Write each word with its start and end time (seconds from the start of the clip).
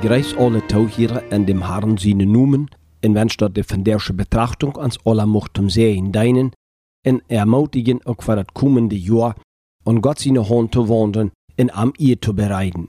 Begreis 0.00 0.34
alle 0.34 0.66
Tauchieren 0.66 1.20
in 1.30 1.44
dem 1.44 1.66
Herrn 1.68 1.98
seine 1.98 2.24
Numen, 2.24 2.70
in 3.02 3.14
wenn 3.14 3.28
statt 3.28 3.58
der 3.58 3.68
vandaagse 3.68 4.14
Betrachtung 4.14 4.78
ans 4.78 4.98
aller 5.04 5.26
mochten 5.26 5.68
sehen 5.68 6.10
deinen, 6.10 6.52
en 7.04 7.20
ermutigen 7.28 8.00
auch 8.06 8.22
für 8.22 8.34
das 8.34 8.46
kommende 8.54 8.96
Jahr 8.96 9.34
und 9.84 10.00
Gott 10.00 10.20
seine 10.20 10.48
Hand 10.48 10.72
zu 10.72 10.88
wandern 10.88 11.32
in 11.56 11.70
am 11.70 11.92
ihr 11.98 12.18
zu 12.18 12.34
bereiten. 12.34 12.88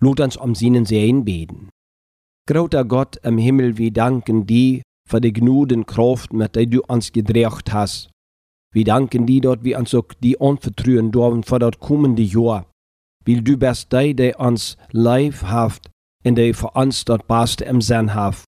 Lot 0.00 0.20
uns 0.20 0.36
um 0.36 0.54
seinen 0.54 0.84
Sehen 0.84 1.24
beten. 1.24 1.70
Großer 2.46 2.84
Gott 2.84 3.16
im 3.24 3.38
Himmel, 3.38 3.78
wir 3.78 3.90
danken 3.90 4.46
dir 4.46 4.82
für 5.08 5.22
die 5.22 5.32
Gnuden 5.32 5.86
Kraft, 5.86 6.34
mit 6.34 6.56
der 6.56 6.66
du 6.66 6.82
uns 6.88 7.10
gedreht 7.10 7.72
hast. 7.72 8.10
Wir 8.74 8.84
danken 8.84 9.24
dir, 9.24 9.40
dort 9.40 9.64
wir 9.64 9.78
uns 9.78 9.94
auch 9.94 10.12
die 10.22 10.38
anvertrauen 10.38 11.10
dürfen 11.10 11.42
für 11.42 11.58
das 11.58 11.78
kommende 11.80 12.22
Jahr. 12.22 12.66
Weil 13.24 13.40
du 13.40 13.56
bist 13.56 13.90
der, 13.92 14.12
der 14.12 14.38
uns 14.38 14.76
live 14.92 15.42
und 16.28 16.34
der 16.36 16.54
für 16.54 16.70
uns 16.70 17.04
das 17.04 17.22
Beste 17.26 17.64
im 17.64 17.80
Sinn 17.80 18.14
haft. 18.14 18.44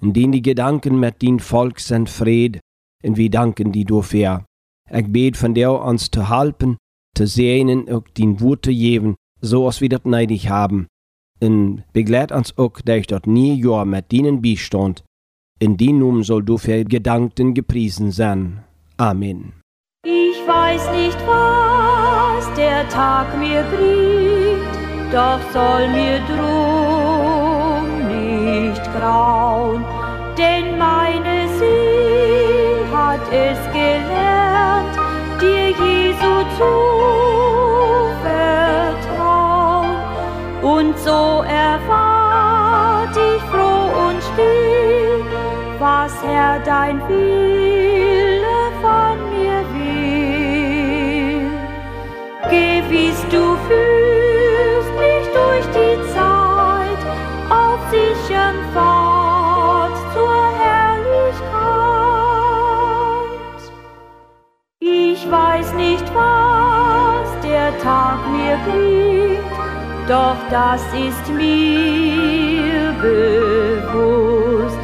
In 0.00 0.12
den 0.12 0.32
die 0.32 0.42
Gedanken 0.42 1.00
mit 1.00 1.22
dein 1.22 1.40
Volk 1.40 1.80
sind 1.80 2.10
Fried, 2.10 2.60
und 3.04 3.16
wir 3.16 3.30
danken 3.30 3.72
dir 3.72 3.84
dafür. 3.84 4.44
Ich 4.90 5.06
bete 5.12 5.38
von 5.38 5.54
dir, 5.54 5.72
uns 5.72 6.10
zu 6.10 6.28
helfen, 6.28 6.76
zu 7.16 7.26
sehen 7.26 7.88
und 7.88 8.18
dein 8.18 8.40
Wort 8.40 8.66
zu 8.66 8.70
geben, 8.70 9.16
so 9.40 9.66
als 9.66 9.80
wir 9.80 9.88
das 9.88 10.04
neidig 10.04 10.48
haben. 10.48 10.86
Und 11.40 11.84
begleit 11.92 12.30
uns 12.30 12.56
auch 12.58 12.80
durch 12.84 13.06
das 13.06 13.22
nie 13.26 13.60
Jahr 13.60 13.84
mit 13.84 14.12
deinen 14.12 14.42
Beistand. 14.42 15.02
In 15.58 15.76
den 15.76 15.98
Namen 15.98 16.22
soll 16.22 16.44
du 16.44 16.58
für 16.58 16.84
Gedanken 16.84 17.54
gepriesen 17.54 18.10
sein. 18.10 18.64
Amen. 18.96 19.54
Ich 20.04 20.38
weiß 20.46 20.92
nicht, 20.92 21.18
was 21.26 22.54
der 22.54 22.88
Tag 22.88 23.38
mir 23.38 23.62
bringt, 23.64 25.12
doch 25.12 25.40
soll 25.52 25.88
mir 25.88 26.18
drum 26.26 26.71
das 70.52 70.82
ist 70.92 71.28
mir 71.32 72.92
bewusst. 73.00 74.78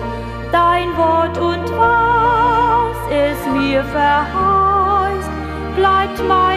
Dein 0.50 0.96
Wort 0.96 1.36
und 1.36 1.68
was 1.76 2.96
es 3.10 3.36
mir 3.52 3.84
verheißt, 3.84 5.30
bleibt 5.76 6.26
meines 6.26 6.47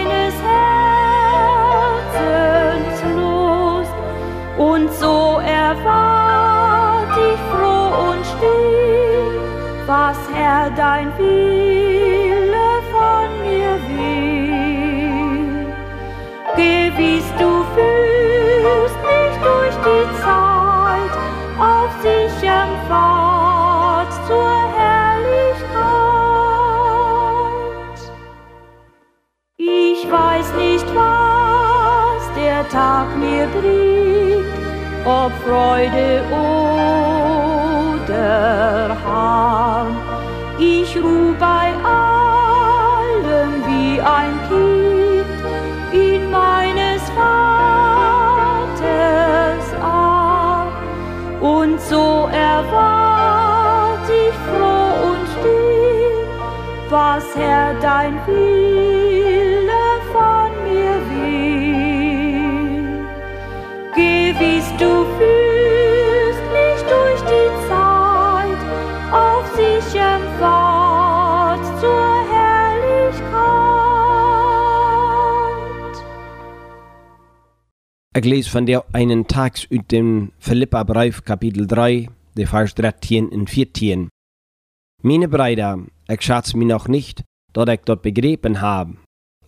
Tag 32.72 33.08
mir 33.18 33.48
bringt, 33.48 34.46
ob 35.04 35.32
Freude 35.44 36.24
oder 36.32 37.68
Harm. 39.06 39.98
Ich 40.58 40.96
ruh 40.96 41.34
bei 41.38 41.74
allem 41.84 43.52
wie 43.68 44.00
ein 44.00 44.40
Kind 44.48 45.26
in 45.92 46.32
meines 46.32 47.02
Vaters 47.10 47.74
Arm. 49.82 50.72
Und 51.42 51.82
so 51.82 52.30
erwart 52.32 54.10
ich 54.10 54.34
froh 54.48 54.94
und 55.10 55.28
still, 55.36 56.26
was 56.90 57.26
Herr 57.36 57.74
dein 57.82 58.26
Wille 58.26 59.11
Ich 78.14 78.26
lese 78.26 78.50
von 78.50 78.66
der 78.66 78.84
einen 78.92 79.26
Tags 79.26 79.66
aus 79.72 79.88
dem 79.90 80.34
Philippa-Brief, 80.38 81.24
Kapitel 81.24 81.66
3, 81.66 82.10
der 82.36 82.46
Vers 82.46 82.76
13 82.76 83.30
und 83.30 83.50
14. 83.50 84.10
Meine 85.02 85.30
Brüder, 85.30 85.80
ich 86.10 86.22
schätze 86.22 86.58
mich 86.58 86.68
noch 86.68 86.90
nicht, 86.90 87.24
dass 87.54 87.70
ich 87.70 87.80
dort 87.86 88.02
begriffen 88.02 88.60
habe. 88.60 88.98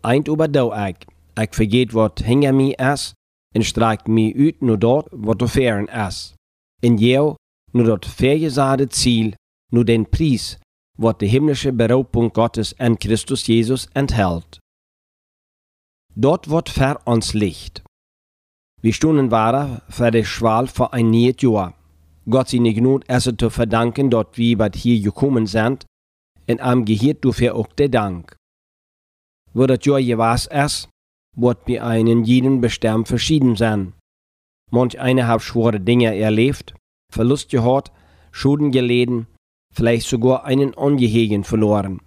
Eint 0.02 0.30
überdau 0.30 0.74
ich, 0.88 0.96
ich 1.38 1.54
vergeht, 1.54 1.94
was 1.94 2.14
hinter 2.24 2.54
mir 2.54 2.80
ist, 2.80 3.16
und 3.54 3.66
streik 3.66 4.08
mich 4.08 4.34
ut 4.34 4.62
nur 4.62 4.78
dort, 4.78 5.10
was 5.12 5.40
zu 5.40 5.48
fern 5.48 5.90
ist. 5.90 6.36
In 6.82 6.98
jou, 6.98 7.36
nur 7.74 7.84
dort 7.84 8.06
vergesagte 8.06 8.88
Ziel, 8.88 9.36
nur 9.74 9.84
den 9.84 10.10
Preis, 10.10 10.58
was 10.98 11.18
die 11.18 11.28
himmlische 11.28 11.74
Berufung 11.74 12.32
Gottes 12.32 12.72
in 12.80 12.98
Christus 12.98 13.46
Jesus 13.46 13.88
enthält. 13.94 14.60
Dort 16.16 16.50
wird 16.50 16.70
für 16.70 16.98
uns 17.04 17.34
Licht. 17.34 17.84
Wir 18.84 18.92
stunden 18.92 19.32
waren 19.32 19.82
für 19.88 20.12
die 20.12 20.26
Schwal 20.26 20.68
für 20.68 20.92
ein 20.92 21.10
neues 21.10 21.42
Jahr. 21.42 21.74
Gott 22.30 22.50
seine 22.50 22.74
Gnade 22.74 23.06
ist 23.08 23.28
es 23.28 23.38
zu 23.38 23.50
verdanken, 23.50 24.10
dort 24.10 24.38
wir 24.38 24.58
bei 24.58 24.70
hier 24.76 25.02
gekommen 25.02 25.48
sind, 25.48 25.86
und 26.50 26.60
am 26.60 26.84
Gehirn 26.84 27.16
dafür 27.22 27.56
auch 27.56 27.68
der 27.68 27.88
Dank. 27.88 28.36
Wo 29.54 29.66
das 29.68 29.86
Jahr 29.86 30.02
gewas 30.02 30.48
ist, 30.48 30.90
wird 31.38 31.64
bei 31.64 31.82
einen 31.82 32.26
jeden 32.26 32.60
bestimmt 32.60 33.08
verschieden 33.08 33.56
sein. 33.56 33.94
Manch 34.70 35.00
einer 35.00 35.28
hat 35.28 35.44
schwere 35.44 35.80
Dinge 35.80 36.18
erlebt, 36.18 36.74
Verlust 37.10 37.52
gehabt, 37.52 37.94
Schulden 38.34 38.72
geleden, 38.72 39.28
vielleicht 39.74 40.08
sogar 40.08 40.44
einen 40.44 40.78
Angehörigen 40.78 41.46
verloren. 41.46 42.02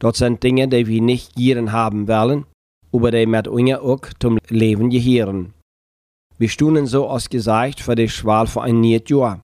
Dort 0.00 0.14
sind 0.14 0.40
Dinge, 0.44 0.68
die 0.68 0.86
wir 0.86 1.02
nicht 1.02 1.34
gieren 1.34 1.72
haben 1.72 2.06
wollen, 2.06 2.46
aber 2.92 3.10
die 3.10 3.26
mit 3.26 3.48
uns 3.48 3.74
auch 3.74 4.06
zum 4.20 4.38
Leben 4.48 4.90
gehören. 4.90 5.52
Wir 6.40 6.48
stunden 6.48 6.86
so 6.86 7.06
als 7.06 7.28
gesagt 7.28 7.80
für 7.80 7.94
die 7.94 8.08
Schwal 8.08 8.46
für 8.46 8.62
ein 8.62 8.80
neues 8.80 9.02
Jahr. 9.08 9.42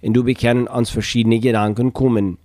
Und 0.00 0.14
du 0.14 0.22
bekennen 0.22 0.68
uns 0.68 0.90
verschiedene 0.90 1.40
Gedanken 1.40 1.92
kommen. 1.92 2.38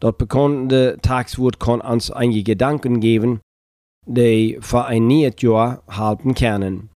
Dort 0.00 0.18
bekannte 0.18 0.98
Tagswort 1.02 1.58
kann 1.58 1.80
uns 1.80 2.12
einige 2.12 2.44
Gedanken 2.44 3.00
geben, 3.00 3.40
die 4.06 4.58
für 4.60 4.84
ein 4.84 5.08
neues 5.08 5.34
Jahr 5.40 5.82
halten 5.88 6.34
können. 6.34 6.90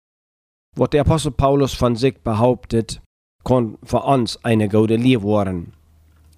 Was 0.77 0.91
der 0.91 1.01
Apostel 1.01 1.33
Paulus 1.33 1.75
von 1.75 1.97
sich 1.97 2.19
behauptet, 2.19 3.03
kann 3.43 3.79
für 3.83 4.05
uns 4.05 4.45
eine 4.45 4.69
gute 4.69 4.97
Lehre 4.97 5.25
werden. 5.25 5.73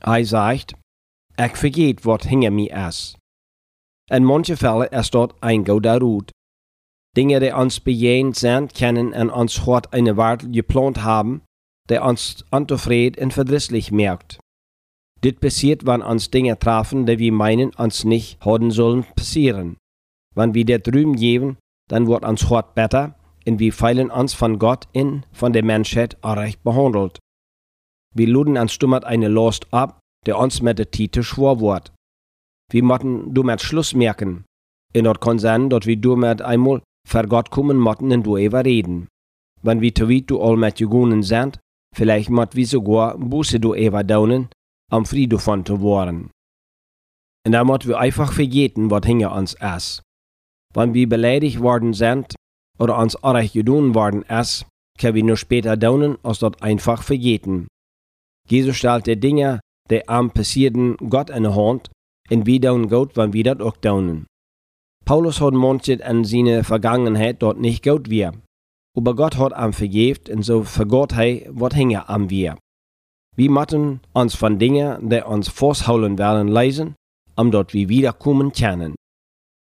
Er 0.00 0.24
sagt, 0.24 0.74
ich 1.38 1.56
vergeht, 1.56 2.06
was 2.06 2.24
hinter 2.24 2.50
mir 2.50 2.88
ist. 2.88 3.18
In 4.10 4.24
manchen 4.24 4.56
Fällen 4.56 4.88
ist 4.88 5.14
dort 5.14 5.34
ein 5.42 5.64
guter 5.64 6.00
Rut. 6.00 6.30
Dinge, 7.16 7.40
die 7.40 7.52
uns 7.52 7.80
bejahend 7.80 8.36
sind, 8.36 8.74
können 8.74 9.12
in 9.12 9.28
uns 9.28 9.62
Gott 9.64 9.92
eine 9.92 10.16
Warte 10.16 10.48
geplant 10.48 11.02
haben, 11.02 11.42
die 11.90 11.98
uns 11.98 12.44
unzufrieden 12.50 13.24
und 13.24 13.32
verdrießlich 13.32 13.92
merkt. 13.92 14.40
Dit 15.22 15.40
passiert, 15.40 15.86
wenn 15.86 16.02
uns 16.02 16.30
Dinge 16.30 16.58
treffen, 16.58 17.06
die 17.06 17.18
wir 17.18 17.32
meinen, 17.32 17.70
uns 17.74 18.04
nicht 18.04 18.40
haben 18.44 18.70
sollen 18.70 19.04
passieren. 19.14 19.76
Wenn 20.34 20.54
wir 20.54 20.64
der 20.64 20.78
drüben 20.78 21.14
geben, 21.16 21.58
dann 21.88 22.08
wird 22.08 22.24
uns 22.24 22.48
Gott 22.48 22.74
besser 22.74 23.14
und 23.46 23.58
wir 23.58 23.72
feilen 23.72 24.10
uns 24.10 24.34
von 24.34 24.58
Gott 24.58 24.88
in, 24.92 25.24
von 25.32 25.52
der 25.52 25.64
Menschheit 25.64 26.16
recht 26.24 26.62
behandelt. 26.62 27.18
Wir 28.14 28.26
luden 28.26 28.56
uns 28.56 28.78
dummer 28.78 29.04
eine 29.04 29.28
Lust 29.28 29.72
ab, 29.72 30.00
der 30.26 30.38
uns 30.38 30.62
mit 30.62 30.78
der 30.78 30.90
Tite 30.90 31.22
schwor 31.22 31.60
wird. 31.60 31.92
Wir 32.70 32.82
müssen 32.82 33.34
dummer 33.34 33.58
Schluss 33.58 33.94
merken. 33.94 34.44
Und 34.96 35.04
dort 35.04 35.20
kann 35.20 35.38
sein, 35.38 35.70
dass 35.70 35.86
wir 35.86 35.96
dummer 35.96 36.40
einmal 36.44 36.82
vor 37.06 37.24
Gott 37.24 37.50
kommen 37.50 37.78
müssen 37.78 38.12
und 38.12 38.22
du 38.24 38.36
über 38.36 38.64
reden. 38.64 39.08
Wenn 39.62 39.80
wir 39.80 39.94
zu 39.94 40.08
weit 40.08 40.30
du 40.30 40.40
all 40.40 40.56
mit 40.56 40.76
gegangen 40.76 41.22
sind, 41.22 41.58
vielleicht 41.94 42.30
müssen 42.30 42.54
wir 42.54 42.66
sogar 42.66 43.18
Buße 43.18 43.60
du 43.60 43.74
über 43.74 44.04
daunen, 44.04 44.48
am 44.90 45.06
Friede 45.06 45.38
von 45.38 45.64
zu 45.64 45.82
werden. 45.82 46.30
Und 47.46 47.52
da 47.52 47.64
müssen 47.64 47.88
wir 47.88 47.98
einfach 47.98 48.32
vergeten, 48.32 48.90
was 48.90 49.06
hinter 49.06 49.34
uns 49.34 49.54
ist. 49.54 50.02
Wenn 50.74 50.94
wir 50.94 51.08
beleidigt 51.08 51.60
worden 51.60 51.92
sind 51.92 52.34
oder 52.78 52.98
uns 52.98 53.16
arg 53.22 53.52
gedun 53.52 53.94
worden 53.94 54.22
ist, 54.22 54.66
können 54.98 55.14
wir 55.14 55.24
nur 55.24 55.36
später 55.36 55.76
daunen, 55.76 56.18
als 56.22 56.38
dort 56.38 56.62
einfach 56.62 57.02
vergeten. 57.02 57.66
Jesus 58.48 58.76
stellt 58.76 59.06
die 59.06 59.18
Dinge, 59.18 59.60
die 59.90 60.08
am 60.08 60.30
passierten, 60.30 60.96
Gott 60.96 61.30
in 61.30 61.44
der 61.44 61.54
Hand, 61.54 61.90
und 62.30 62.46
wir 62.46 62.60
daunen 62.60 62.88
Gott, 62.88 63.16
wenn 63.16 63.32
wir 63.32 63.44
das 63.44 63.60
auch 63.60 63.76
daunen. 63.76 64.26
Paulus 65.12 65.42
hat 65.42 65.52
manches 65.52 66.00
an 66.00 66.24
seine 66.24 66.64
Vergangenheit 66.64 67.42
dort 67.42 67.60
nicht 67.60 67.84
gut 67.84 68.08
wir. 68.08 68.32
Aber 68.96 69.14
Gott 69.14 69.36
hat 69.36 69.52
am 69.52 69.74
vergebt 69.74 70.30
und 70.30 70.42
so 70.42 70.62
vergott 70.62 71.12
er, 71.18 71.50
was 71.50 71.74
hinge 71.74 72.08
am 72.08 72.30
wir. 72.30 72.56
Wir 73.36 73.50
müssen 73.50 74.00
uns 74.14 74.34
von 74.34 74.58
Dingen, 74.58 75.10
die 75.10 75.20
uns 75.20 75.50
festhalten 75.50 76.16
werden, 76.16 76.48
leisen, 76.48 76.94
um 77.36 77.50
dort 77.50 77.74
wie 77.74 77.90
wiederkommen 77.90 78.54
können. 78.54 78.94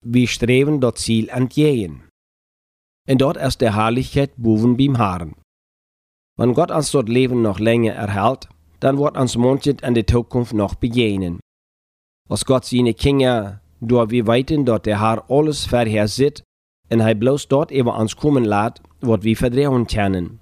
Wir 0.03 0.27
streben 0.27 0.81
dort 0.81 0.97
Ziel 0.97 1.29
entgegen. 1.29 2.09
Und 3.07 3.21
dort 3.21 3.37
ist 3.37 3.61
der 3.61 3.77
Herrlichkeit 3.77 4.33
boven 4.39 4.79
beim 4.79 4.97
Haaren. 4.97 5.35
Wenn 6.39 6.55
Gott 6.55 6.71
uns 6.71 6.93
dort 6.93 7.11
Leben 7.11 7.43
noch 7.43 7.59
länger 7.59 7.93
erhält, 7.93 8.49
dann 8.81 8.97
wird 8.97 9.19
uns 9.19 9.37
manches 9.37 9.83
in 9.83 9.93
der 9.93 10.07
Zukunft 10.07 10.55
noch 10.55 10.77
begegnen. 10.77 11.41
Als 12.27 12.47
Gott 12.47 12.65
seine 12.65 12.95
Kinder, 12.95 13.61
durch 13.81 14.11
wir 14.11 14.27
weiten, 14.27 14.65
dort 14.65 14.87
der 14.87 15.01
Herr 15.01 15.25
alles 15.31 15.69
sieht, 16.15 16.43
und 16.91 17.01
er 17.01 17.15
bloß 17.15 17.49
dort 17.49 17.71
über 17.71 17.99
uns 17.99 18.17
kommen 18.17 18.45
lässt, 18.45 18.83
wird 19.01 19.25
wir 19.25 19.37
verdrehen 19.37 19.87
können. 19.87 20.41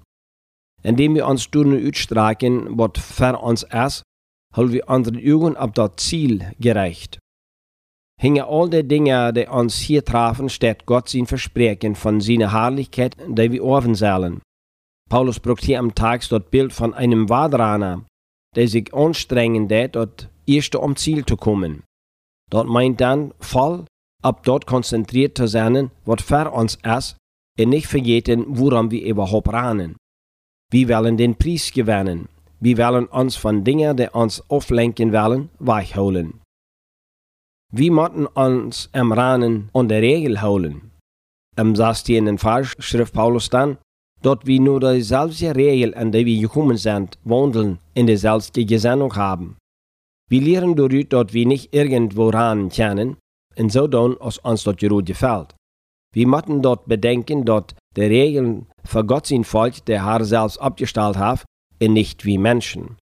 Indem 0.83 1.15
wir 1.15 1.27
uns 1.27 1.49
durch 1.49 1.87
utstrecken, 1.87 2.77
was 2.77 2.91
für 3.01 3.37
uns 3.39 3.63
ist, 3.63 4.03
halten 4.53 4.73
wir 4.73 4.87
unsere 4.87 5.17
Augen 5.33 5.57
ab 5.57 5.73
das 5.73 5.91
Ziel 5.97 6.51
gerecht. 6.59 7.19
Hinge 8.19 8.47
all 8.47 8.69
die 8.69 8.87
Dinge, 8.87 9.33
die 9.33 9.47
uns 9.47 9.77
hier 9.77 10.05
trafen, 10.05 10.49
steht 10.49 10.85
Gott 10.85 11.09
sein 11.09 11.25
Versprechen 11.25 11.95
von 11.95 12.21
seiner 12.21 12.53
Herrlichkeit, 12.53 13.17
die 13.27 13.51
wir 13.51 13.63
offen 13.63 13.95
sollen. 13.95 14.41
Paulus 15.09 15.39
braucht 15.39 15.63
hier 15.63 15.79
am 15.79 15.93
Tag 15.93 16.27
das 16.29 16.43
Bild 16.49 16.71
von 16.71 16.93
einem 16.93 17.29
Wadraner, 17.29 18.05
der 18.55 18.67
sich 18.67 18.93
anstrengen 18.93 19.67
dort 19.67 20.29
erst 20.47 20.75
um 20.75 20.95
Ziel 20.95 21.25
zu 21.25 21.35
kommen. 21.35 21.83
Dort 22.55 22.69
meint 22.69 23.01
dann 23.01 23.33
voll, 23.41 23.83
ab 24.23 24.43
dort 24.45 24.65
konzentriert 24.65 25.37
zu 25.37 25.45
sein, 25.45 25.91
was 26.05 26.21
für 26.23 26.49
uns 26.51 26.77
ist, 26.85 27.17
und 27.59 27.67
nicht 27.67 27.87
vergeten, 27.87 28.45
woran 28.47 28.91
wir 28.91 29.03
überhaupt 29.03 29.51
ranen. 29.51 29.97
Wir 30.71 30.87
wollen 30.87 31.17
den 31.17 31.35
Preis 31.35 31.73
gewinnen. 31.73 32.29
Wir 32.61 32.77
wollen 32.77 33.07
uns 33.07 33.35
von 33.35 33.65
Dingen, 33.65 33.97
die 33.97 34.07
uns 34.07 34.41
auflenken 34.49 35.11
wollen, 35.11 35.49
weichholen. 35.59 36.39
Wir 37.73 37.91
müssen 37.91 38.25
uns 38.25 38.89
am 38.93 39.11
Ranen 39.11 39.69
an 39.73 39.89
der 39.89 40.01
Regel 40.01 40.41
holen. 40.41 40.91
Im 41.57 41.75
16. 41.75 42.37
Vers 42.37 42.71
schrift 42.79 43.13
Paulus 43.13 43.49
dann, 43.49 43.79
dort 44.21 44.45
wir 44.45 44.61
nur 44.61 44.79
dieselbe 44.79 45.53
Regel, 45.57 45.93
an 45.93 46.13
der 46.13 46.25
wir 46.25 46.39
gekommen 46.39 46.77
sind, 46.77 47.17
wandeln, 47.25 47.79
in 47.95 48.07
derselben 48.07 48.65
Gesinnung 48.65 49.13
haben. 49.13 49.57
Wir 50.29 50.41
lernen 50.41 50.75
dadurch, 50.75 51.09
dass 51.09 51.33
wir 51.33 51.45
nicht 51.45 51.73
irgendwo 51.73 52.29
ran 52.29 52.69
können, 52.69 53.17
und 53.57 53.71
so 53.71 53.87
tun, 53.87 54.17
als 54.19 54.39
uns 54.39 54.63
das 54.63 54.77
gut 54.77 55.05
gefällt. 55.05 55.55
Wir 56.13 56.27
müssen 56.27 56.61
dort 56.61 56.87
bedenken, 56.87 57.45
dass 57.45 57.65
die 57.95 58.01
Regeln 58.01 58.67
für 58.83 59.05
Gott 59.05 59.27
sein 59.27 59.43
Volk 59.43 59.85
der 59.85 60.05
Herr 60.05 60.23
selbst 60.25 60.59
abgestellt 60.59 61.17
hat, 61.17 61.45
und 61.81 61.93
nicht 61.93 62.25
wie 62.25 62.37
Menschen. 62.37 62.97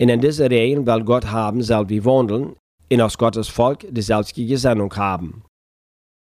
Und 0.00 0.08
in 0.08 0.20
diese 0.20 0.50
Regeln 0.50 0.86
will 0.86 1.04
Gott 1.04 1.26
haben, 1.26 1.62
soll 1.62 1.88
wir 1.88 2.04
wandeln, 2.04 2.56
und 2.90 3.00
aus 3.00 3.16
Gottes 3.16 3.48
Volk 3.48 3.86
dieselbe 3.90 4.32
Gesinnung 4.34 4.94
haben. 4.96 5.44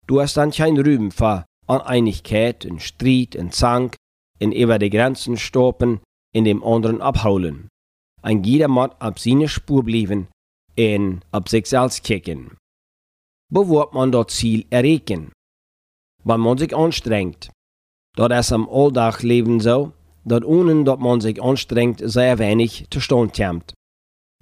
Du 0.08 0.22
hast 0.22 0.38
dann 0.38 0.52
kein 0.52 0.78
Rüben 0.78 1.12
für 1.12 1.46
Uneinigkeit 1.68 2.66
und 2.66 2.82
Streit 2.82 3.36
und 3.36 3.54
Zank, 3.54 3.96
und 4.42 4.52
über 4.52 4.78
die 4.80 4.90
Grenzen 4.90 5.38
stoppen, 5.38 6.02
in 6.34 6.44
dem 6.44 6.64
anderen 6.64 7.02
abholen. 7.02 7.70
Ein 8.22 8.44
jeder 8.44 8.68
muss 8.68 8.92
ab 9.00 9.20
seine 9.20 9.48
Spur 9.48 9.84
bleiben 9.84 10.28
und 10.78 11.22
ab 11.32 11.50
sich 11.50 11.66
selbst 11.66 12.04
kicken. 12.04 12.58
Wird 13.50 13.94
man 13.94 14.12
dort 14.12 14.32
Ziel 14.32 14.66
erreichen? 14.70 15.32
Wenn 16.24 16.40
man 16.40 16.58
sich 16.58 16.76
anstrengt. 16.76 17.50
Dort 18.16 18.32
ist 18.32 18.52
am 18.52 18.70
Alldachleben 18.70 19.60
so, 19.60 19.94
dass 20.24 20.44
ohne 20.44 20.84
dass 20.84 21.00
man 21.00 21.22
sich 21.22 21.42
anstrengt, 21.42 22.02
sehr 22.04 22.38
wenig 22.40 22.88
zustande 22.92 23.34
kommt. 23.36 23.74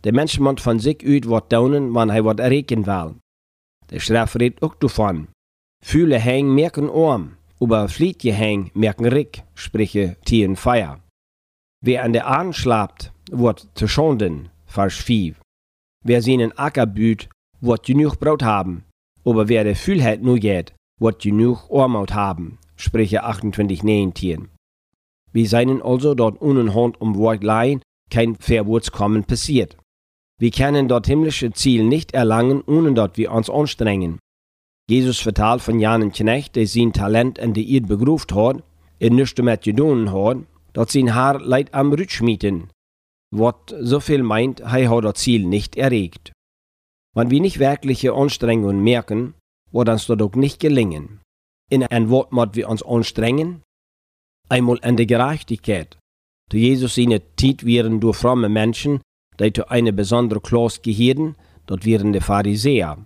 Der 0.03 0.13
Mensch 0.13 0.39
muss 0.39 0.61
von 0.61 0.79
sich 0.79 1.05
uit 1.05 1.29
wat 1.29 1.49
tun, 1.49 1.93
wann 1.93 2.09
er 2.09 2.25
wat 2.25 2.39
erreichen 2.39 2.85
will. 2.85 3.15
Der 3.89 3.99
Schrift 3.99 4.39
redet 4.39 4.61
auch 4.61 4.75
davon. 4.75 5.29
Fühle 5.83 6.19
hängen 6.19 6.53
merken 6.53 6.89
Arm, 6.89 7.37
aber 7.59 7.87
flietje 7.87 8.33
hängen 8.33 8.71
merken 8.73 9.05
Rick, 9.05 9.43
spreche 9.55 10.17
Tieren 10.25 10.55
Feier. 10.55 10.99
Wer 11.81 12.03
an 12.03 12.11
der 12.11 12.27
Ahn 12.27 12.51
schlapt, 12.51 13.13
wird 13.31 13.69
zu 13.73 13.87
schonden, 13.87 14.49
Vers 14.65 14.95
5. 14.95 15.39
Wer 16.03 16.21
seinen 16.21 16.57
Acker 16.57 16.85
büht, 16.85 17.29
wird 17.61 17.85
genug 17.85 18.19
Brot 18.19 18.43
haben, 18.43 18.83
aber 19.23 19.47
wer 19.47 19.63
der 19.63 19.77
Fühlheit 19.77 20.21
nur 20.21 20.39
geht, 20.39 20.73
wird 20.99 21.21
genug 21.21 21.69
Ohrmaut 21.69 22.13
haben, 22.13 22.57
spreche 22.75 23.23
28, 23.23 23.83
19. 23.83 24.49
Wir 25.31 25.47
seien 25.47 25.81
also 25.81 26.15
dort 26.15 26.41
ohne 26.41 26.73
Hand 26.73 26.99
um 26.99 27.15
Wort 27.15 27.43
leihen, 27.43 27.81
kein 28.11 28.35
Verwurzkommen 28.35 29.23
passiert. 29.23 29.77
Wir 30.37 30.51
können 30.51 30.89
dort 30.89 31.07
himmlische 31.07 31.51
Ziel 31.51 31.83
nicht 31.83 32.13
erlangen, 32.13 32.61
ohne 32.65 32.93
dort 32.93 33.17
wir 33.17 33.31
uns 33.31 33.49
anstrengen. 33.49 34.19
Jesus 34.89 35.19
vertalt 35.19 35.61
von 35.61 35.79
Janen 35.79 36.11
Knecht, 36.11 36.55
der 36.55 36.67
sein 36.67 36.91
Talent 36.91 37.37
in 37.37 37.53
die 37.53 37.73
Erde 37.73 37.87
begruft 37.87 38.33
hat, 38.33 38.63
er 38.99 39.11
nichts 39.11 39.35
damit 39.35 39.61
gedonen 39.61 40.11
hat, 40.11 40.39
dass 40.79 40.93
sein 40.93 41.13
Haar 41.13 41.41
leid 41.41 41.73
am 41.73 41.91
Rütschmieten, 41.91 42.69
wat 43.35 43.75
so 43.81 43.99
viel 43.99 44.23
meint, 44.23 44.61
er 44.61 44.89
hat 44.89 45.03
das 45.03 45.15
Ziel 45.15 45.45
nicht 45.45 45.75
erregt. 45.75 46.31
Wenn 47.13 47.29
wir 47.29 47.41
nicht 47.41 47.59
wirkliche 47.59 48.13
Anstrengungen 48.13 48.81
merken, 48.81 49.33
wird 49.73 49.89
uns 49.89 50.07
das 50.07 50.21
auch 50.21 50.35
nicht 50.35 50.61
gelingen. 50.61 51.19
In 51.69 51.83
ein 51.83 52.09
Wort 52.09 52.31
muss 52.31 52.51
wir 52.53 52.69
uns 52.69 52.81
anstrengen, 52.81 53.61
einmal 54.47 54.79
an 54.81 54.95
der 54.95 55.05
Gerechtigkeit. 55.05 55.97
Zu 56.49 56.55
Jesus 56.55 56.95
seine 56.95 57.21
Zeit 57.35 57.65
wären 57.65 57.99
durch 57.99 58.15
fromme 58.15 58.47
Menschen, 58.47 59.01
die 59.37 59.51
zu 59.51 59.69
einer 59.69 59.91
besonderen 59.91 60.41
Klasse 60.41 60.79
gehörten, 60.79 61.35
dort 61.65 61.83
wären 61.83 62.13
die 62.13 62.21
Pharisäer. 62.21 63.05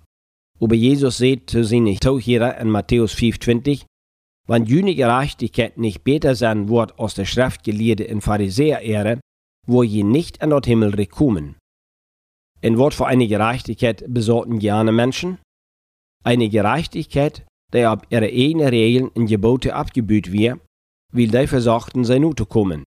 Aber 0.62 0.75
Jesus 0.75 1.18
sagt 1.18 1.50
zu 1.50 1.63
seinen 1.63 2.00
Zuhörern 2.00 2.62
in 2.62 2.70
Matthäus 2.70 3.15
5,20, 3.15 3.86
wenn 4.48 4.66
jene 4.66 4.96
Gerechtigkeit 4.96 5.78
nicht 5.78 6.04
besser 6.04 6.36
sein 6.36 6.68
wird 6.70 7.00
als 7.00 7.16
der 7.16 7.26
Schriftgelehrte 7.26 8.04
in 8.04 8.22
Pharisäer-Ehre, 8.22 9.20
wo 9.66 9.84
je 9.84 10.04
nicht 10.04 10.42
an 10.42 10.50
dort 10.50 10.66
Himmel 10.66 10.94
rekommen. 10.96 11.56
In 12.62 12.78
Wort 12.78 12.94
für 12.94 13.08
eine 13.08 13.28
Gerechtigkeit 13.28 14.04
besorten 14.08 14.60
gerne 14.60 14.92
Menschen? 14.92 15.38
Eine 16.24 16.50
Gerechtigkeit, 16.50 17.46
die 17.74 17.84
ab 17.84 18.06
ihre 18.10 18.28
eigenen 18.28 18.68
Regeln 18.68 19.08
und 19.10 19.28
Gebote 19.28 19.76
abgebüht 19.76 20.32
wird, 20.32 20.60
will 21.12 21.30
die 21.30 21.48
versuchten, 21.48 22.06
sie 22.06 22.20
nur 22.20 22.36
zu 22.36 22.46
kommen. 22.46 22.84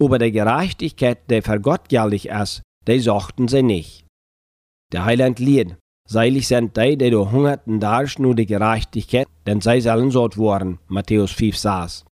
Aber 0.00 0.18
die 0.18 0.32
Gerechtigkeit, 0.32 1.30
die 1.30 1.42
für 1.42 1.60
Gott 1.60 1.88
geltig 1.88 2.26
ist, 2.26 2.62
die 2.86 3.00
suchten 3.00 3.48
sie 3.48 3.62
nicht. 3.62 4.06
Der 4.92 5.04
Heiland 5.04 5.38
lied, 5.38 5.76
seilig 6.10 6.48
sind 6.48 6.76
die, 6.76 6.96
die 6.98 7.10
du 7.10 7.30
hungerten 7.30 7.78
darst 7.78 8.18
nur 8.18 8.34
die 8.34 8.46
Gerechtigkeit, 8.46 9.28
denn 9.46 9.60
sie 9.60 9.80
sollen 9.80 10.10
sort 10.10 10.36
worden, 10.36 10.80
Matthäus 10.88 11.30
5 11.30 11.56
saß. 11.56 12.04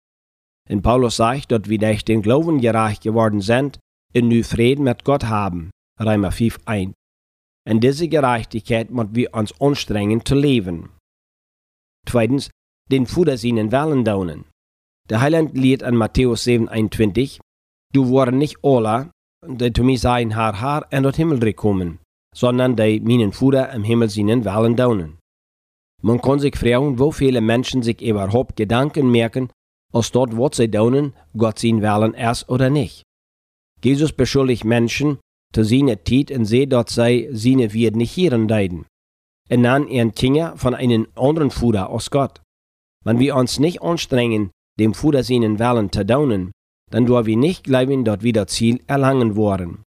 Und 0.70 0.82
Paulus 0.84 1.16
sagt, 1.16 1.52
dass 1.52 1.68
wir 1.68 1.80
durch 1.80 2.06
den 2.06 2.22
Glauben 2.22 2.62
gerecht 2.62 3.02
geworden 3.02 3.42
sind, 3.42 3.80
in 4.14 4.28
nu 4.28 4.44
Frieden 4.44 4.84
mit 4.84 5.04
Gott 5.04 5.26
haben, 5.26 5.72
Römer 6.00 6.32
5 6.32 6.60
1. 6.66 6.94
In 7.68 7.80
diese 7.80 8.08
Gerechtigkeit 8.08 8.92
müssen 8.92 9.16
wir 9.16 9.34
uns 9.34 9.60
anstrengen 9.60 10.24
zu 10.24 10.36
leben. 10.36 10.92
Zweitens, 12.06 12.52
den 12.92 13.08
Fuder 13.08 13.38
seinen 13.38 13.72
Wellen 13.72 14.06
daunen. 14.06 14.46
Der 15.10 15.22
Heiland 15.22 15.58
liet 15.58 15.84
an 15.84 15.96
Matthäus 15.96 16.44
7, 16.44 16.70
21, 16.70 17.40
Du 17.94 18.12
waren 18.12 18.38
nicht 18.38 18.58
alle, 18.64 19.10
die 19.46 19.74
zu 19.74 19.84
mir 19.84 19.98
sein 19.98 20.36
Haar 20.36 20.62
Haar 20.62 20.86
in 20.92 21.04
den 21.04 21.14
Himmel 21.14 21.40
gekommen, 21.40 22.00
sondern 22.36 22.76
die 22.76 23.00
meinen 23.00 23.32
Fuder 23.32 23.72
im 23.74 23.84
Himmel 23.84 24.10
seinen 24.10 24.46
Wellen 24.46 24.76
daunen. 24.76 25.18
Man 26.02 26.22
kann 26.22 26.40
sich 26.40 26.56
fragen, 26.56 27.00
wo 27.00 27.12
viele 27.12 27.42
Menschen 27.42 27.82
sich 27.82 28.02
überhaupt 28.02 28.56
Gedanken 28.56 29.10
merken, 29.10 29.50
als 29.94 30.12
dort 30.12 30.36
wird 30.36 30.56
sie 30.56 30.70
daunen, 30.70 31.14
Gott 31.36 31.60
sein 31.60 31.82
Willen 31.82 32.14
erst 32.14 32.50
oder 32.50 32.70
nicht. 32.70 33.04
Jesus 33.84 34.12
beschuldigt 34.12 34.66
Menschen, 34.66 35.20
zu 35.54 35.64
seiner 35.64 36.04
Zeit 36.04 36.32
und 36.32 36.46
sie 36.46 36.68
dort 36.68 36.90
sei 36.90 37.30
seine 37.32 37.74
wird 37.74 37.96
nicht 37.96 38.12
hierin 38.12 38.48
deiden. 38.48 38.86
Und 39.50 39.64
dann 39.64 39.88
ihren 39.88 40.14
Kinder 40.14 40.58
von 40.58 40.76
einem 40.76 41.08
anderen 41.16 41.52
Fuder 41.52 41.90
aus 41.90 42.12
Gott. 42.12 42.42
Wenn 43.06 43.20
wir 43.20 43.36
uns 43.36 43.60
nicht 43.60 43.82
anstrengen, 43.82 44.52
dem 44.80 44.94
Fuder 44.94 45.24
seinen 45.24 45.58
Willen 45.60 45.92
zu 45.92 46.06
daunen, 46.06 46.52
dann 46.92 47.06
dürfen 47.06 47.26
wir 47.26 47.38
nicht 47.38 47.64
glauben, 47.64 48.04
dort 48.04 48.24
wieder 48.24 48.48
Ziel 48.48 48.82
erlangen 48.88 49.36
worden. 49.36 49.84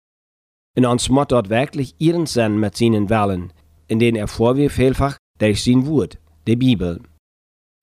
Und 0.76 0.87
uns 0.87 1.09
muss 1.09 1.28
dort 1.28 1.50
wirklich 1.50 1.95
ihren 1.99 2.26
sein 2.26 2.59
mit 2.59 2.76
seinen 2.76 3.09
Willen, 3.09 3.52
in 3.88 3.99
denen 3.99 4.16
er 4.16 4.28
vorwirft 4.28 4.76
vielfach 4.76 5.16
durch 5.38 5.62
sein 5.62 5.87
Wort, 5.87 6.19
die 6.47 6.57
Bibel. 6.57 7.00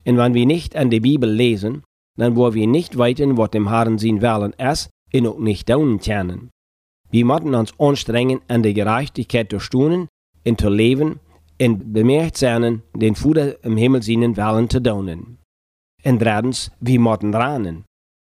Und 0.05 0.17
wenn 0.17 0.33
wir 0.33 0.45
nicht 0.45 0.75
an 0.75 0.89
die 0.89 1.00
Bibel 1.00 1.29
lesen, 1.29 1.83
dann 2.17 2.36
wollen 2.36 2.53
wir 2.53 2.67
nicht 2.67 2.98
weiten, 2.98 3.38
was 3.38 3.51
dem 3.51 3.69
Herrn 3.69 3.98
sein 3.98 4.21
Willen 4.21 4.53
ist, 4.53 4.89
und 5.13 5.27
auch 5.27 5.39
nicht 5.39 5.69
daunen 5.69 6.00
können. 6.00 6.50
Wir 7.10 7.25
müssen 7.25 7.53
uns 7.55 7.77
anstrengen, 7.77 8.41
an 8.48 8.63
der 8.63 8.74
Gerechtigkeit 8.74 9.50
zu 9.50 9.60
stunden 9.60 10.07
und 10.45 10.60
zu 10.60 10.69
leben 10.69 11.19
und 11.62 11.93
bemerkt 11.93 12.38
sein, 12.38 12.81
den 12.95 13.15
Fuder 13.15 13.63
im 13.63 13.77
Himmel 13.77 14.01
seinen 14.01 14.38
Willen 14.38 14.69
zu 14.69 14.81
daunen. 14.81 15.38
Und 16.03 16.21
drittens, 16.21 16.71
wir 16.79 17.00
müssen 17.00 17.33
ranen. 17.33 17.86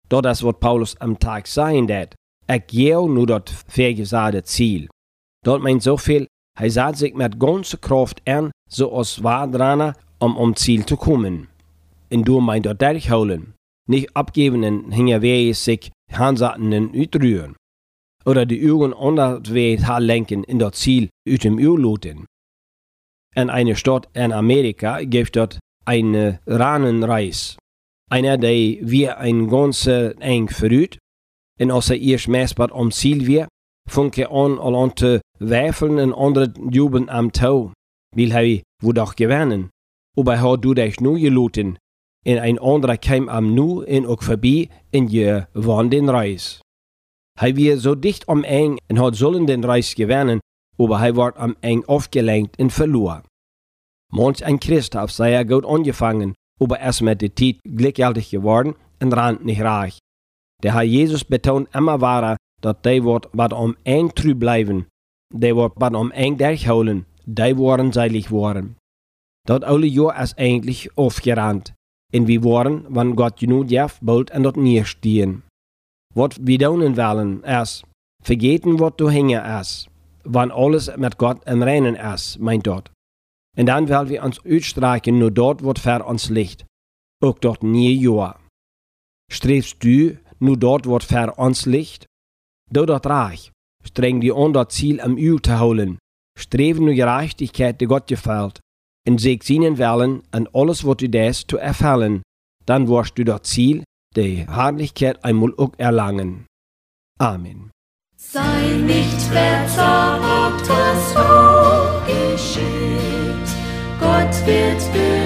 Dort 0.09 0.25
das, 0.25 0.43
was 0.43 0.59
Paulus 0.59 0.97
am 0.97 1.17
Tag 1.17 1.47
sein 1.47 1.87
dat, 1.87 2.15
ich 2.47 2.67
gehe 2.67 2.95
nur 2.95 3.27
dort 3.27 3.49
vergesagte 3.49 4.43
Ziel. 4.43 4.87
Dort 5.43 5.61
meint 5.61 5.83
so 5.83 5.97
viel, 5.97 6.27
er 6.57 6.71
sagt 6.71 6.97
sich 6.97 7.13
mit 7.13 7.39
ganzer 7.39 7.77
Kraft 7.77 8.21
an, 8.27 8.51
so 8.69 8.95
als 8.95 9.23
Wadrana, 9.23 9.93
um 10.19 10.37
um 10.37 10.55
Ziel 10.55 10.85
zu 10.85 10.97
kommen. 10.97 11.47
Und 12.11 12.27
du 12.27 12.39
meint 12.39 12.65
dort 12.65 12.81
durchholen, 12.81 13.53
nicht 13.87 14.15
abgeben 14.15 14.63
und 14.63 14.91
hinterher 14.91 15.53
sich 15.53 15.91
Hansaten 16.11 16.91
utrühren. 16.93 17.55
Oder 18.25 18.45
die 18.45 18.71
Augen 18.71 18.93
anderswegs 18.93 19.83
lenken 19.99 20.43
in 20.43 20.59
das 20.59 20.73
Ziel 20.73 21.09
ut 21.27 21.43
dem 21.43 21.57
Urloten. 21.57 22.25
In 23.35 23.49
einer 23.49 23.75
Stadt 23.75 24.07
in 24.13 24.31
Amerika 24.31 25.01
gibt 25.03 25.35
dort 25.35 25.59
eine 25.85 26.39
Ranenreis. 26.47 27.57
Einer, 28.09 28.37
der 28.37 28.51
wie 28.51 29.09
ein 29.09 29.49
ganze 29.49 30.15
eng 30.19 30.47
verrüht, 30.47 30.97
und 31.59 31.71
als 31.71 31.89
er 31.89 31.99
erst 31.99 32.27
meesbaar 32.27 32.71
om 32.71 32.91
wir, 32.91 33.47
funke 33.87 34.27
an 34.27 34.57
al 34.59 34.93
te 34.93 35.19
wijfeln 35.39 35.99
en 35.99 36.13
andere 36.13 36.51
jubeln 36.69 37.09
am 37.09 37.31
touw. 37.31 37.71
Wil 38.15 38.31
hij 38.31 38.63
wo 38.81 38.91
doch 38.91 39.15
gewinnen. 39.15 39.69
Aber 40.17 40.37
hat 40.37 40.61
du 40.61 40.73
dich 40.73 40.99
nu 40.99 41.19
geloten, 41.19 41.77
en 42.25 42.39
ein 42.39 42.59
anderer 42.59 42.97
kam 42.97 43.29
am 43.29 43.53
nu 43.53 43.83
en 43.83 44.07
ook 44.07 44.23
vorbei 44.23 44.69
en 44.89 45.09
je 45.09 45.45
won 45.53 45.89
den 45.89 46.09
Reis. 46.09 46.59
Hij 47.39 47.53
wie 47.53 47.79
so 47.79 47.95
dicht 47.95 48.25
am 48.27 48.43
eng 48.43 48.77
en 48.87 48.97
hat 48.97 49.15
sollen 49.15 49.45
den 49.45 49.63
Reis 49.63 49.93
gewinnen, 49.93 50.39
aber 50.77 50.99
hij 50.99 51.13
wordt 51.13 51.37
am 51.37 51.55
eng 51.59 51.83
aufgelenkt 51.85 52.55
en 52.55 52.69
verloren. 52.69 53.23
Manch 54.13 54.43
ein 54.43 54.59
Christ 54.59 54.93
hat 54.93 55.11
sehr 55.11 55.45
gut 55.45 55.65
angefangen, 55.65 56.33
aber 56.59 56.79
erst 56.79 57.01
mit 57.01 57.21
der 57.21 57.35
Zeit 57.35 57.57
glücklich 57.63 58.29
geworden 58.29 58.75
und 59.01 59.13
rand 59.13 59.45
nicht 59.45 59.61
reich. 59.61 59.97
Der 60.63 60.73
Herr 60.73 60.83
Jesus 60.83 61.23
betont 61.23 61.73
immer 61.75 62.01
weiter, 62.01 62.37
dass 62.61 62.81
die 62.83 63.03
wird 63.03 63.29
wat 63.33 63.53
om 63.53 63.75
eng 63.83 64.09
trü 64.15 64.33
bleiben, 64.33 64.87
die 65.33 65.55
wird 65.55 65.73
wat 65.75 65.93
om 65.93 66.11
eng 66.11 66.37
durchholen, 66.37 67.05
die 67.25 67.57
worden 67.57 67.91
seilig 67.91 68.31
worden. 68.31 68.75
Dat 69.47 69.63
alle 69.63 69.87
Jahr 69.87 70.21
ist 70.21 70.37
eigentlich 70.39 70.97
aufgerannt, 70.97 71.73
und 72.13 72.27
wir 72.27 72.43
waren, 72.43 72.85
wann 72.89 73.15
Gott 73.15 73.37
genug 73.37 73.67
darf, 73.67 73.99
bald 74.01 74.31
an 74.31 74.43
dort 74.43 74.87
stehen. 74.87 75.43
Wat 76.13 76.37
wir 76.39 76.59
tun 76.59 76.97
wollen, 76.97 77.43
ist, 77.43 77.83
vergeten, 78.23 78.79
wat 78.79 78.99
du 78.99 79.09
hängen 79.09 79.43
ist, 79.59 79.89
wann 80.23 80.51
alles 80.51 80.95
mit 80.97 81.17
Gott 81.17 81.45
im 81.45 81.61
Reinen 81.61 81.95
ist, 81.95 82.39
meint 82.39 82.65
dort. 82.65 82.91
Und 83.57 83.67
dann 83.67 83.89
wollen 83.89 84.09
wir 84.09 84.23
uns 84.23 84.43
uitstreiken 84.45 85.19
nur 85.19 85.31
dort, 85.31 85.63
wo 85.63 85.73
ver 85.73 86.07
uns 86.07 86.29
liegt, 86.29 86.65
auch 87.23 87.37
dort 87.39 87.63
nie 87.63 87.93
Jahr. 87.93 88.39
Strebst 89.31 89.83
du 89.83 90.17
nur 90.39 90.57
dort, 90.57 90.85
wo 90.85 90.99
ver 90.99 91.37
uns 91.37 91.65
liegt? 91.65 92.05
Du 92.71 92.85
dort 92.85 93.05
reich, 93.05 93.51
streng 93.83 94.21
die 94.21 94.33
das 94.53 94.67
Ziel 94.69 94.99
am 95.01 95.15
Uhr 95.15 95.41
zu 95.41 95.59
holen, 95.59 95.99
streven 96.37 96.85
nur 96.85 96.93
Gerechtigkeit, 96.93 97.79
die 97.79 97.85
Gott 97.85 98.07
gefällt, 98.07 98.59
und 99.07 99.21
seg 99.21 99.43
seinen 99.43 99.77
Willen 99.77 100.23
an 100.31 100.47
alles, 100.53 100.85
was 100.85 100.97
du 100.97 101.09
das 101.09 101.45
zu 101.47 101.57
erfüllen, 101.57 102.23
dann 102.65 102.87
wirst 102.87 103.17
du 103.17 103.23
das 103.23 103.43
Ziel, 103.43 103.83
die 104.15 104.47
Herrlichkeit 104.47 105.23
einmal 105.23 105.53
auch 105.57 105.73
erlangen. 105.77 106.47
Amen. 107.19 107.71
Sei 108.17 108.75
nicht 108.85 109.21
verzagt, 109.21 110.67
was 110.67 111.15
auch 111.15 112.01
geschieht. 112.07 113.49
Gott 113.99 114.35
wird 114.47 114.93
behüten 114.93 115.24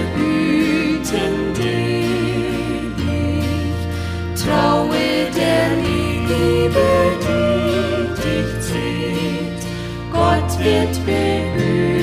Liebe, 6.70 7.18
die 7.24 8.22
dich 8.22 8.52
zieht. 8.62 9.62
Gott 10.12 10.52
wird 10.64 11.06
behüten 11.06 11.99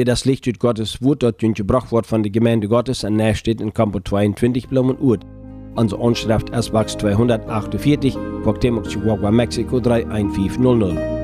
der 0.00 0.06
das 0.06 0.24
Licht 0.24 0.48
ut 0.48 0.58
Gottes 0.58 1.02
Wort 1.02 1.22
dort 1.22 1.40
gebracht 1.40 1.92
wird 1.92 2.06
von 2.06 2.22
der 2.22 2.32
Gemeinde 2.32 2.68
Gottes 2.68 3.04
an 3.04 3.16
näher 3.16 3.34
steht 3.34 3.60
in 3.60 3.74
Campo 3.74 4.00
22 4.00 4.68
Blumen 4.68 4.96
Urt. 4.98 5.26
Unsere 5.74 6.02
Anschrift 6.02 6.48
S-Wachs 6.54 6.96
248, 6.96 8.16
Quacktemox, 8.42 8.88
Chihuahua, 8.88 9.30
Mexiko 9.30 9.78
31500. 9.78 11.19